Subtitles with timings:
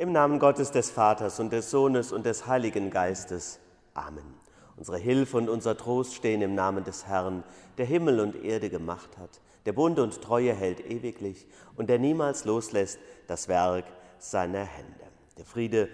[0.00, 3.58] Im Namen Gottes des Vaters und des Sohnes und des Heiligen Geistes.
[3.94, 4.32] Amen.
[4.76, 7.42] Unsere Hilfe und unser Trost stehen im Namen des Herrn,
[7.78, 12.44] der Himmel und Erde gemacht hat, der Bund und Treue hält ewiglich und der niemals
[12.44, 13.86] loslässt das Werk
[14.20, 15.04] seiner Hände.
[15.36, 15.88] Der Friede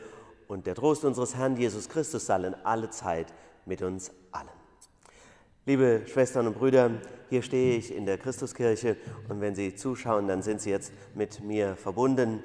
[0.49, 3.33] und der Trost unseres Herrn Jesus Christus sei alle Zeit
[3.65, 4.11] mit uns.
[5.67, 6.91] Liebe Schwestern und Brüder,
[7.30, 8.98] hier stehe ich in der Christuskirche
[9.30, 12.42] und wenn Sie zuschauen, dann sind Sie jetzt mit mir verbunden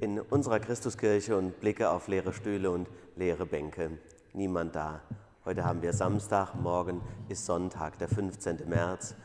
[0.00, 3.90] in unserer Christuskirche und blicke auf leere Stühle und leere Bänke.
[4.32, 5.02] Niemand da.
[5.44, 8.66] Heute haben wir Samstag, morgen ist Sonntag, der 15.
[8.66, 9.16] März.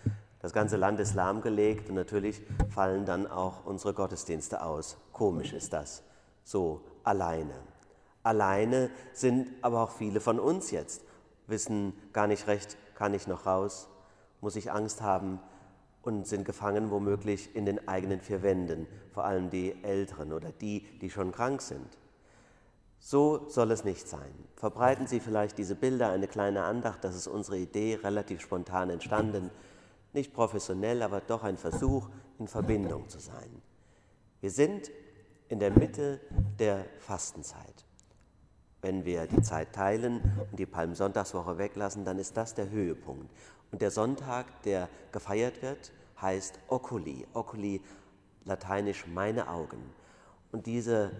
[0.41, 4.97] Das ganze Land ist lahmgelegt und natürlich fallen dann auch unsere Gottesdienste aus.
[5.13, 6.03] Komisch ist das.
[6.43, 7.53] So, alleine.
[8.23, 11.05] Alleine sind aber auch viele von uns jetzt,
[11.47, 13.89] wissen gar nicht recht, kann ich noch raus,
[14.41, 15.39] muss ich Angst haben
[16.01, 20.81] und sind gefangen womöglich in den eigenen vier Wänden, vor allem die Älteren oder die,
[20.99, 21.97] die schon krank sind.
[22.99, 24.33] So soll es nicht sein.
[24.55, 29.51] Verbreiten Sie vielleicht diese Bilder, eine kleine Andacht, das ist unsere Idee, relativ spontan entstanden,
[30.13, 32.09] nicht professionell, aber doch ein Versuch,
[32.39, 33.61] in Verbindung zu sein.
[34.41, 34.89] Wir sind
[35.49, 36.19] in der Mitte
[36.57, 37.86] der Fastenzeit.
[38.81, 40.21] Wenn wir die Zeit teilen
[40.51, 43.29] und die Palmsonntagswoche weglassen, dann ist das der Höhepunkt.
[43.71, 47.25] Und der Sonntag, der gefeiert wird, heißt Oculi.
[47.33, 47.81] Oculi,
[48.45, 49.81] lateinisch meine Augen.
[50.51, 51.11] Und diese,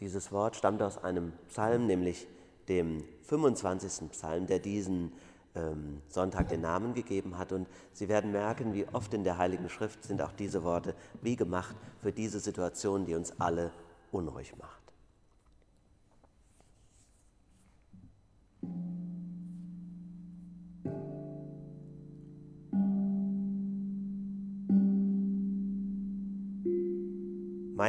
[0.00, 2.26] dieses Wort stammt aus einem Psalm, nämlich
[2.68, 4.10] dem 25.
[4.10, 5.12] Psalm, der diesen
[5.54, 7.52] ähm, Sonntag den Namen gegeben hat.
[7.52, 11.36] Und Sie werden merken, wie oft in der Heiligen Schrift sind auch diese Worte wie
[11.36, 13.70] gemacht für diese Situation, die uns alle
[14.12, 14.79] unruhig macht.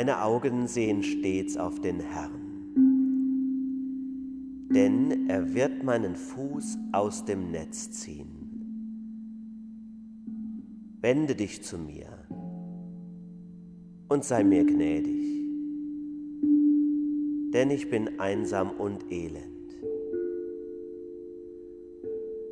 [0.02, 2.74] Meine Augen sehen stets auf den Herrn,
[4.74, 8.50] denn er wird meinen Fuß aus dem Netz ziehen.
[11.02, 12.08] Wende dich zu mir
[14.10, 15.46] und sei mir gnädig,
[17.54, 19.76] denn ich bin einsam und elend.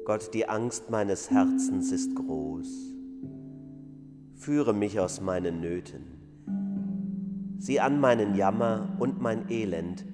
[0.05, 2.93] Gott, die Angst meines Herzens ist groß.
[4.35, 6.18] Führe mich aus meinen Nöten
[7.59, 10.05] sieh an meinen Jammer und mein Elend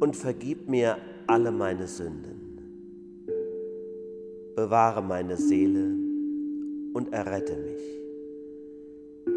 [0.00, 2.60] und vergib mir alle meine Sünden.
[4.54, 5.96] Bewahre meine Seele
[6.92, 7.80] und errette mich.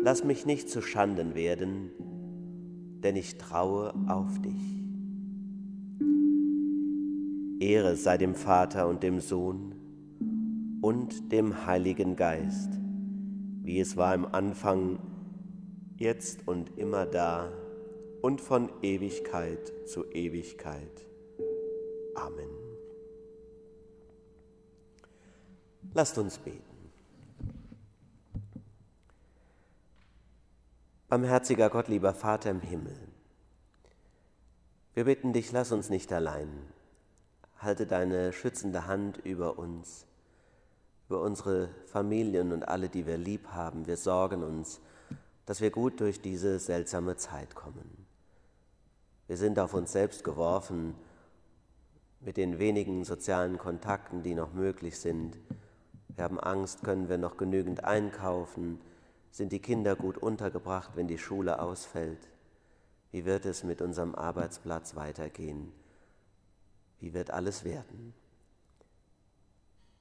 [0.03, 1.89] Lass mich nicht zu Schanden werden,
[3.01, 4.83] denn ich traue auf dich.
[7.59, 9.73] Ehre sei dem Vater und dem Sohn
[10.81, 12.69] und dem Heiligen Geist,
[13.63, 14.99] wie es war im Anfang,
[15.97, 17.51] jetzt und immer da
[18.21, 21.05] und von Ewigkeit zu Ewigkeit.
[22.15, 22.49] Amen.
[25.93, 26.61] Lasst uns beten.
[31.07, 32.97] Barmherziger Gott, lieber Vater im Himmel,
[34.95, 36.49] wir bitten dich, lass uns nicht allein.
[37.57, 40.05] Halte deine schützende Hand über uns,
[41.09, 43.87] über unsere Familien und alle, die wir lieb haben.
[43.87, 44.79] Wir sorgen uns
[45.45, 48.05] dass wir gut durch diese seltsame Zeit kommen.
[49.27, 50.95] Wir sind auf uns selbst geworfen
[52.19, 55.37] mit den wenigen sozialen Kontakten, die noch möglich sind.
[56.09, 58.79] Wir haben Angst, können wir noch genügend einkaufen?
[59.31, 62.29] Sind die Kinder gut untergebracht, wenn die Schule ausfällt?
[63.11, 65.71] Wie wird es mit unserem Arbeitsplatz weitergehen?
[66.99, 68.13] Wie wird alles werden?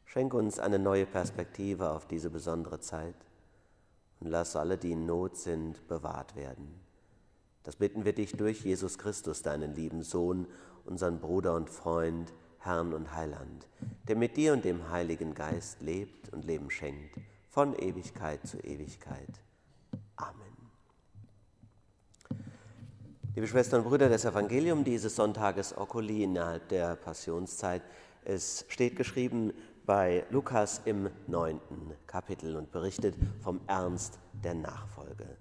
[0.04, 3.16] Schenk uns eine neue Perspektive auf diese besondere Zeit
[4.24, 6.80] und lass alle, die in Not sind, bewahrt werden.
[7.62, 10.46] Das bitten wir dich durch Jesus Christus, deinen lieben Sohn,
[10.86, 13.68] unseren Bruder und Freund, Herrn und Heiland,
[14.08, 17.16] der mit dir und dem Heiligen Geist lebt und Leben schenkt,
[17.50, 19.28] von Ewigkeit zu Ewigkeit.
[20.16, 20.34] Amen.
[23.34, 27.82] Liebe Schwestern und Brüder, das Evangelium dieses Sonntages Oculi innerhalb der Passionszeit,
[28.24, 29.52] es steht geschrieben
[29.86, 35.36] bei Lukas im neunten Kapitel und berichtet vom Ernst der Nachfolge.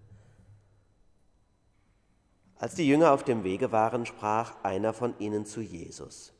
[2.57, 6.33] Als die Jünger auf dem Wege waren, sprach einer von ihnen zu Jesus,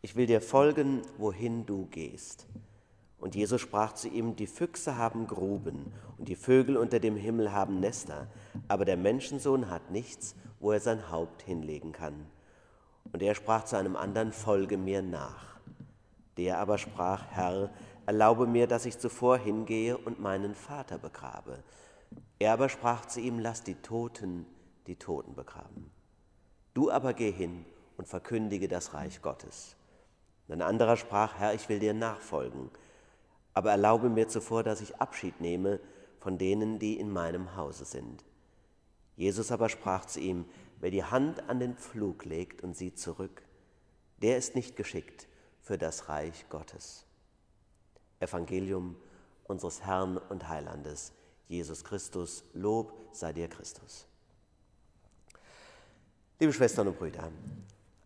[0.00, 2.46] ich will dir folgen, wohin du gehst.
[3.18, 7.52] Und Jesus sprach zu ihm, die Füchse haben Gruben und die Vögel unter dem Himmel
[7.52, 8.28] haben Nester,
[8.68, 12.26] aber der Menschensohn hat nichts, wo er sein Haupt hinlegen kann.
[13.12, 15.57] Und er sprach zu einem anderen, folge mir nach.
[16.38, 17.68] Der aber sprach, Herr,
[18.06, 21.64] erlaube mir, dass ich zuvor hingehe und meinen Vater begrabe.
[22.38, 24.46] Er aber sprach zu ihm, lass die Toten
[24.86, 25.90] die Toten begraben.
[26.74, 27.64] Du aber geh hin
[27.96, 29.76] und verkündige das Reich Gottes.
[30.48, 32.70] ein anderer sprach, Herr, ich will dir nachfolgen,
[33.52, 35.80] aber erlaube mir zuvor, dass ich Abschied nehme
[36.20, 38.24] von denen, die in meinem Hause sind.
[39.16, 40.46] Jesus aber sprach zu ihm,
[40.78, 43.42] wer die Hand an den Pflug legt und sieht zurück,
[44.22, 45.27] der ist nicht geschickt
[45.68, 47.04] für das Reich Gottes.
[48.20, 48.96] Evangelium
[49.44, 51.12] unseres Herrn und Heilandes,
[51.46, 54.06] Jesus Christus, Lob sei dir Christus.
[56.40, 57.30] Liebe Schwestern und Brüder,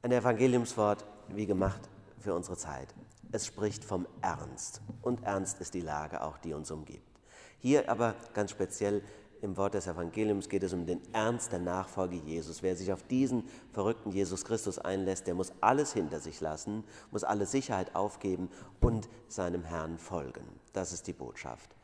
[0.03, 1.89] ein Evangeliumswort wie gemacht
[2.19, 2.93] für unsere Zeit.
[3.31, 7.21] Es spricht vom Ernst und ernst ist die Lage auch, die uns umgibt.
[7.61, 9.05] Hier aber ganz speziell
[9.43, 12.63] im Wort des Evangeliums geht es um den Ernst der Nachfolge Jesus.
[12.63, 13.43] Wer sich auf diesen
[13.73, 18.49] verrückten Jesus Christus einlässt, der muss alles hinter sich lassen, muss alle Sicherheit aufgeben
[18.81, 20.45] und seinem Herrn folgen.
[20.73, 21.75] Das ist die Botschaft.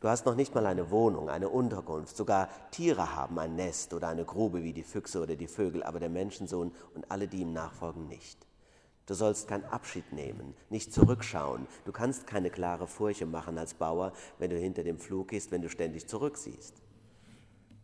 [0.00, 4.08] Du hast noch nicht mal eine Wohnung, eine Unterkunft, sogar Tiere haben ein Nest oder
[4.08, 7.52] eine Grube wie die Füchse oder die Vögel, aber der Menschensohn und alle, die ihm
[7.52, 8.47] nachfolgen, nicht.
[9.08, 11.66] Du sollst keinen Abschied nehmen, nicht zurückschauen.
[11.86, 15.62] Du kannst keine klare Furche machen als Bauer, wenn du hinter dem Flug gehst, wenn
[15.62, 16.74] du ständig zurücksiehst.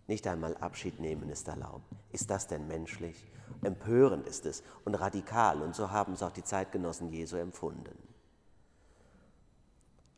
[0.06, 1.90] Nicht einmal Abschied nehmen ist erlaubt.
[2.12, 3.16] Ist das denn menschlich?
[3.62, 7.96] Empörend ist es und radikal, und so haben es auch die Zeitgenossen Jesu empfunden.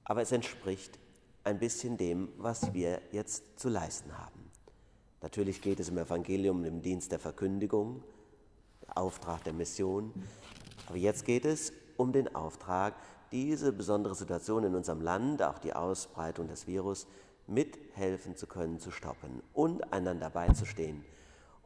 [0.02, 0.98] Aber es entspricht
[1.44, 4.50] ein bisschen dem, was wir jetzt zu leisten haben.
[5.22, 8.02] Natürlich geht es im Evangelium um den Dienst der Verkündigung,
[8.92, 10.12] Auftrag der Mission,
[10.86, 12.94] aber jetzt geht es um den Auftrag,
[13.32, 17.06] diese besondere Situation in unserem Land, auch die Ausbreitung des Virus,
[17.46, 21.04] mithelfen zu können, zu stoppen und einander beizustehen.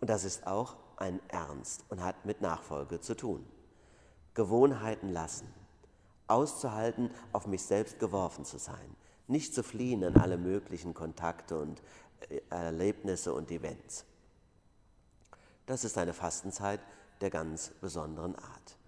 [0.00, 3.44] Und das ist auch ein Ernst und hat mit Nachfolge zu tun.
[4.34, 5.52] Gewohnheiten lassen,
[6.26, 11.82] auszuhalten, auf mich selbst geworfen zu sein, nicht zu fliehen an alle möglichen Kontakte und
[12.28, 14.04] äh, Erlebnisse und Events.
[15.66, 16.80] Das ist eine Fastenzeit
[17.20, 18.79] der ganz besonderen Art.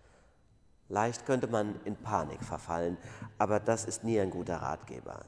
[0.92, 2.98] Leicht könnte man in Panik verfallen,
[3.38, 5.24] aber das ist nie ein guter Ratgeber.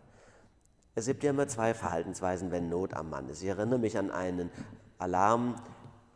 [0.95, 3.43] Es gibt ja immer zwei Verhaltensweisen, wenn Not am Mann ist.
[3.43, 4.51] Ich erinnere mich an einen
[4.99, 5.55] Alarm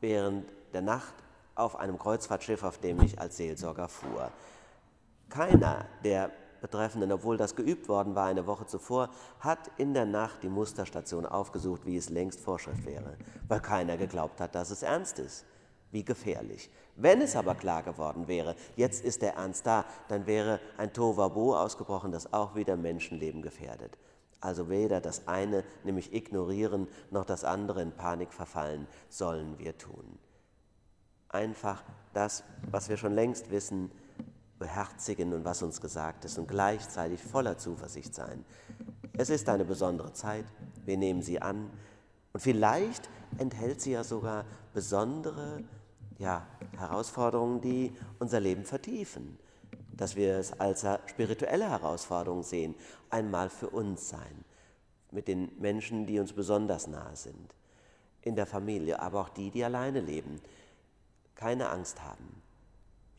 [0.02, 1.14] während der Nacht
[1.54, 4.30] auf einem Kreuzfahrtschiff, auf dem ich als Seelsorger fuhr.
[5.30, 9.08] Keiner der Betreffenden, obwohl das geübt worden war eine Woche zuvor,
[9.40, 13.16] hat in der Nacht die Musterstation aufgesucht, wie es längst Vorschrift wäre,
[13.48, 15.46] weil keiner geglaubt hat, dass es ernst ist
[15.90, 16.70] wie gefährlich.
[16.96, 21.56] Wenn es aber klar geworden wäre, jetzt ist der Ernst da, dann wäre ein Tovabo
[21.56, 23.96] ausgebrochen, das auch wieder Menschenleben gefährdet.
[24.40, 30.18] Also weder das eine, nämlich ignorieren, noch das andere in Panik verfallen, sollen wir tun.
[31.28, 31.82] Einfach
[32.14, 33.90] das, was wir schon längst wissen,
[34.58, 38.44] beherzigen und was uns gesagt ist und gleichzeitig voller Zuversicht sein.
[39.16, 40.44] Es ist eine besondere Zeit,
[40.84, 41.70] wir nehmen sie an
[42.38, 45.64] und vielleicht enthält sie ja sogar besondere
[46.18, 49.36] ja, Herausforderungen, die unser Leben vertiefen,
[49.90, 52.76] dass wir es als spirituelle Herausforderung sehen,
[53.10, 54.44] einmal für uns sein,
[55.10, 57.56] mit den Menschen, die uns besonders nahe sind,
[58.22, 60.40] in der Familie, aber auch die, die alleine leben.
[61.34, 62.40] Keine Angst haben.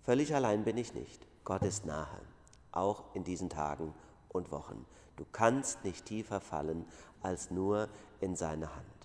[0.06, 1.28] Völlig allein bin ich nicht.
[1.44, 2.22] Gott ist nahe,
[2.72, 3.94] auch in diesen Tagen
[4.30, 4.86] und Wochen.
[5.18, 6.86] Du kannst nicht tiefer fallen
[7.22, 7.90] als nur
[8.22, 8.99] in seine Hand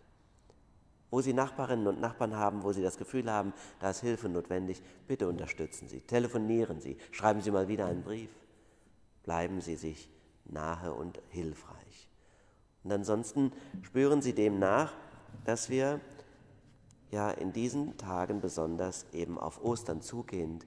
[1.14, 4.82] wo Sie Nachbarinnen und Nachbarn haben, wo Sie das Gefühl haben, da ist Hilfe notwendig,
[5.06, 8.30] bitte unterstützen Sie, telefonieren Sie, schreiben Sie mal wieder einen Brief,
[9.22, 10.10] bleiben Sie sich
[10.44, 12.08] nahe und hilfreich.
[12.82, 13.52] Und ansonsten
[13.82, 14.92] spüren Sie dem nach,
[15.44, 16.00] dass wir
[17.12, 20.66] ja in diesen Tagen besonders eben auf Ostern zugehend,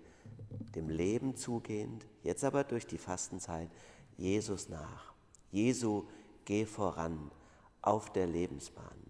[0.75, 3.69] dem Leben zugehend, jetzt aber durch die Fastenzeit
[4.15, 5.11] Jesus nach.
[5.51, 6.05] Jesu,
[6.45, 7.31] geh voran
[7.81, 9.06] auf der Lebensbahn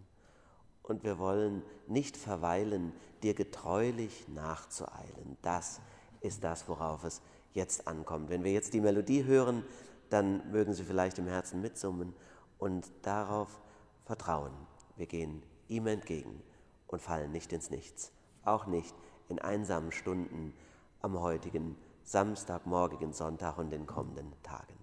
[0.88, 5.38] und wir wollen nicht verweilen, dir getreulich nachzueilen.
[5.41, 5.82] Das
[6.22, 7.22] ist das, worauf es
[7.53, 8.29] jetzt ankommt.
[8.29, 9.63] Wenn wir jetzt die Melodie hören,
[10.10, 12.13] dann mögen Sie vielleicht im Herzen mitsummen
[12.58, 13.60] und darauf
[14.06, 14.53] vertrauen.
[14.96, 16.41] Wir gehen ihm entgegen
[16.88, 18.12] und fallen nicht ins Nichts,
[18.44, 18.96] auch nicht
[19.27, 20.53] in einsamen Stunden
[21.01, 24.77] am heutigen Samstag, morgigen Sonntag und den kommenden Tagen.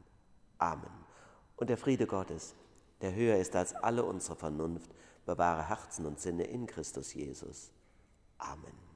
[0.59, 0.91] Amen.
[1.57, 2.55] Und der Friede Gottes,
[3.05, 4.91] der höher ist als alle unsere Vernunft,
[5.27, 7.71] bewahre Herzen und Sinne in Christus Jesus.
[8.39, 8.94] Amen.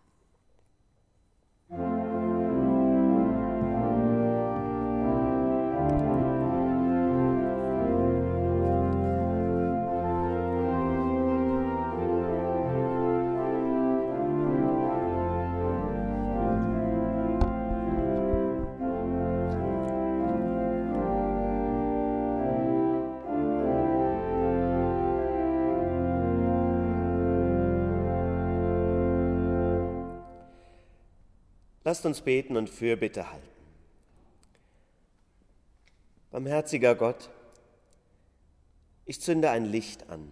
[31.88, 33.48] Lasst uns beten und Fürbitte halten.
[36.30, 37.30] Barmherziger Gott,
[39.06, 40.30] ich zünde ein Licht an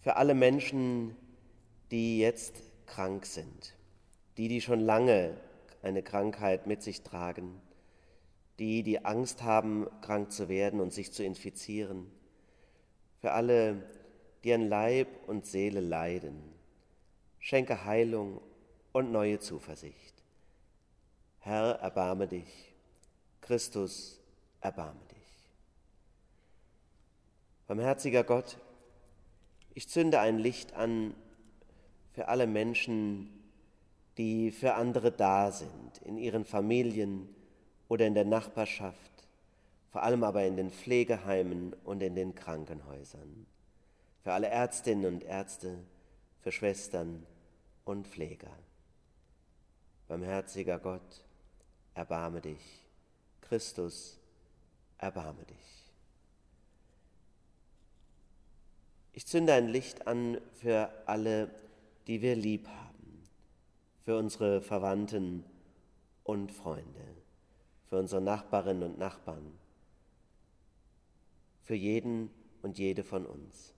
[0.00, 1.14] für alle Menschen,
[1.92, 3.76] die jetzt krank sind,
[4.36, 5.36] die, die schon lange
[5.80, 7.62] eine Krankheit mit sich tragen,
[8.58, 12.10] die, die Angst haben, krank zu werden und sich zu infizieren,
[13.20, 13.80] für alle,
[14.42, 16.42] die an Leib und Seele leiden.
[17.38, 18.40] Schenke Heilung
[18.90, 20.11] und neue Zuversicht.
[21.44, 22.72] Herr, erbarme dich.
[23.40, 24.20] Christus,
[24.60, 25.18] erbarme dich.
[27.66, 28.58] Barmherziger Gott,
[29.74, 31.14] ich zünde ein Licht an
[32.12, 33.28] für alle Menschen,
[34.18, 37.28] die für andere da sind, in ihren Familien
[37.88, 39.26] oder in der Nachbarschaft,
[39.90, 43.46] vor allem aber in den Pflegeheimen und in den Krankenhäusern,
[44.22, 45.78] für alle Ärztinnen und Ärzte,
[46.40, 47.26] für Schwestern
[47.84, 48.56] und Pfleger.
[50.06, 51.24] Barmherziger Gott,
[51.94, 52.82] erbarme dich.
[53.42, 54.18] Christus,
[54.98, 55.92] erbarme dich.
[59.12, 61.50] Ich zünde ein Licht an für alle,
[62.06, 63.22] die wir lieb haben,
[64.04, 65.44] für unsere Verwandten
[66.24, 67.04] und Freunde,
[67.88, 69.58] für unsere Nachbarinnen und Nachbarn,
[71.62, 72.30] für jeden
[72.62, 73.74] und jede von uns.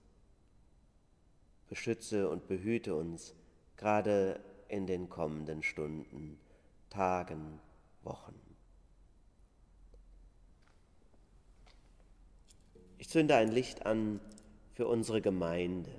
[1.67, 3.33] Beschütze und behüte uns
[3.75, 6.39] gerade in den kommenden Stunden,
[6.89, 7.59] Tagen,
[8.05, 8.39] Wochen.
[12.97, 14.19] Ich zünde ein Licht an
[14.73, 15.91] für unsere Gemeinde,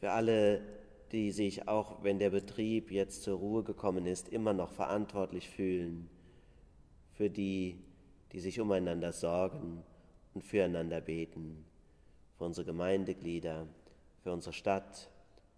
[0.00, 0.60] für alle,
[1.12, 6.08] die sich, auch wenn der Betrieb jetzt zur Ruhe gekommen ist, immer noch verantwortlich fühlen,
[7.12, 7.82] für die,
[8.32, 9.82] die sich umeinander sorgen
[10.34, 11.64] und füreinander beten,
[12.36, 13.66] für unsere Gemeindeglieder,
[14.22, 15.10] für unsere Stadt,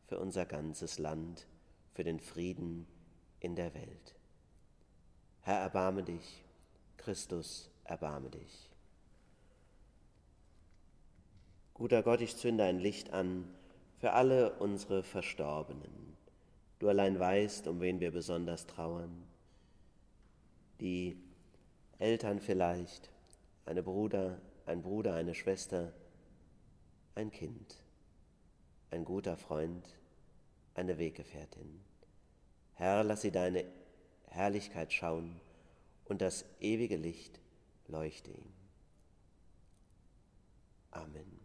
[0.07, 1.47] für unser ganzes Land,
[1.93, 2.87] für den Frieden
[3.41, 4.20] in der Welt.
[5.43, 6.45] Herr, erbarme dich,
[6.97, 8.71] Christus, erbarme dich.
[11.75, 13.49] Guter Gott, ich zünde ein Licht an
[13.99, 16.17] für alle unsere Verstorbenen.
[16.79, 19.23] Du allein weißt, um wen wir besonders trauern.
[20.81, 21.17] Die
[21.99, 23.11] Eltern vielleicht,
[23.65, 25.93] eine Bruder, ein Bruder, eine Schwester,
[27.15, 27.83] ein Kind,
[28.91, 29.87] ein guter Freund,
[30.75, 31.81] eine Weggefährtin.
[32.75, 33.65] Herr, lass sie deine
[34.31, 35.41] Herrlichkeit schauen
[36.07, 37.41] und das ewige Licht
[37.87, 38.53] leuchte ihm.
[40.91, 41.39] Amen.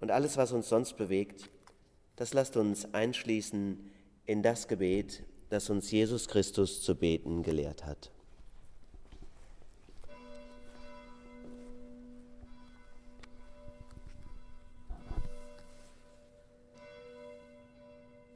[0.00, 1.50] Und alles, was uns sonst bewegt,
[2.16, 3.90] das lasst uns einschließen
[4.26, 8.10] in das Gebet, das uns Jesus Christus zu beten gelehrt hat.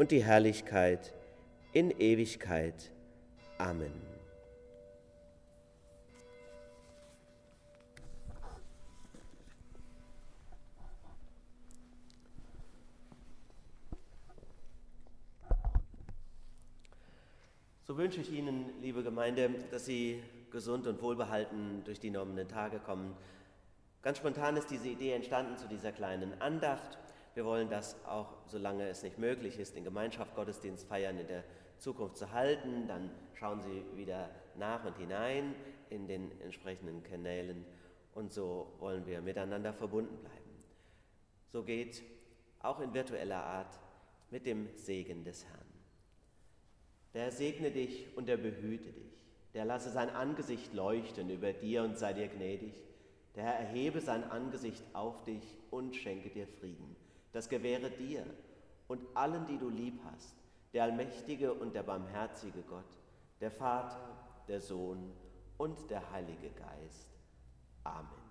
[0.00, 1.12] und die Herrlichkeit
[1.74, 2.90] in Ewigkeit.
[3.58, 3.92] Amen.
[17.82, 22.78] So wünsche ich Ihnen, liebe Gemeinde, dass Sie gesund und wohlbehalten durch die kommenden Tage
[22.78, 23.14] kommen.
[24.00, 26.96] Ganz spontan ist diese Idee entstanden zu dieser kleinen Andacht.
[27.34, 31.44] Wir wollen das auch, solange es nicht möglich ist, in Gemeinschaft Gottesdienst feiern in der
[31.78, 32.88] Zukunft zu halten.
[32.88, 35.54] Dann schauen Sie wieder nach und hinein
[35.90, 37.64] in den entsprechenden Kanälen
[38.14, 40.64] und so wollen wir miteinander verbunden bleiben.
[41.48, 42.02] So geht
[42.60, 43.78] auch in virtueller Art
[44.30, 45.60] mit dem Segen des Herrn.
[47.14, 49.18] Der segne dich und der behüte dich.
[49.54, 52.74] Der lasse sein Angesicht leuchten über dir und sei dir gnädig.
[53.34, 56.94] Der Herr erhebe sein Angesicht auf dich und schenke dir Frieden.
[57.32, 58.24] Das gewähre dir
[58.88, 60.34] und allen, die du lieb hast,
[60.72, 62.98] der allmächtige und der barmherzige Gott,
[63.40, 64.16] der Vater,
[64.48, 65.12] der Sohn
[65.58, 67.08] und der Heilige Geist.
[67.84, 68.29] Amen.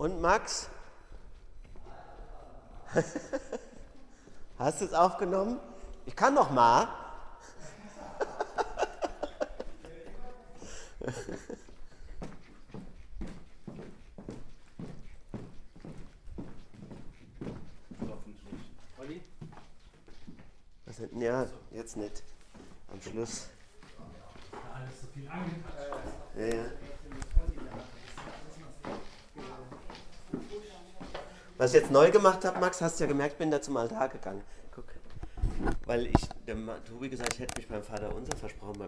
[0.00, 0.70] Und Max?
[4.58, 5.60] Hast du es aufgenommen?
[6.06, 6.88] Ich kann noch mal.
[20.86, 21.20] Was denn?
[21.20, 22.22] Ja, jetzt nicht.
[22.90, 23.50] Am Schluss.
[24.74, 25.76] Alles so viel angepasst.
[26.38, 26.89] Ja, ja.
[31.60, 34.08] Was ich jetzt neu gemacht habe, Max, hast du ja gemerkt, bin da zum Altar
[34.08, 34.40] gegangen.
[34.74, 34.86] Guck.
[35.84, 38.78] Weil ich, der Tobi gesagt, ich hätte mich beim Vater Unser versprochen,